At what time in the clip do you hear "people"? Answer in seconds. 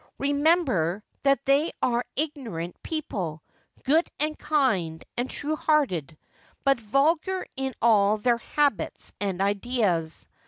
2.81-3.43